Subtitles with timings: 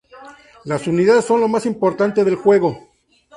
[0.65, 2.89] Las unidades son lo más importante del juego.